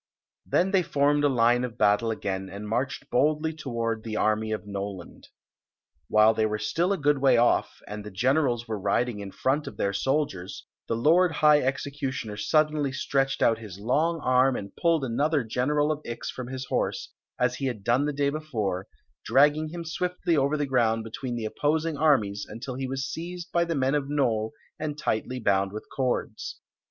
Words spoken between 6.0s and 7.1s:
176 Queen Zixi of Ix; or, the While they were still a